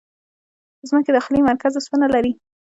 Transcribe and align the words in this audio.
د 0.79 0.81
ځمکې 0.89 1.11
داخلي 1.17 1.39
مرکز 1.49 1.71
اوسپنه 1.75 2.05
لري. 2.13 2.31